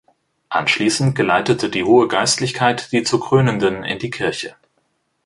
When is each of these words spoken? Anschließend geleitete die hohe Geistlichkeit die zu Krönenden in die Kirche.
Anschließend 0.49 1.13
geleitete 1.13 1.69
die 1.69 1.83
hohe 1.83 2.07
Geistlichkeit 2.07 2.91
die 2.91 3.03
zu 3.03 3.19
Krönenden 3.19 3.83
in 3.83 3.99
die 3.99 4.09
Kirche. 4.09 4.55